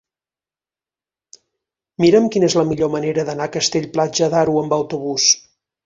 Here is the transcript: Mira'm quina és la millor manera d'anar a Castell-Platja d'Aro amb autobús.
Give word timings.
Mira'm 2.05 2.31
quina 2.37 2.51
és 2.53 2.57
la 2.63 2.65
millor 2.73 2.93
manera 2.99 3.29
d'anar 3.31 3.51
a 3.51 3.55
Castell-Platja 3.61 4.35
d'Aro 4.37 4.61
amb 4.67 4.79
autobús. 4.85 5.35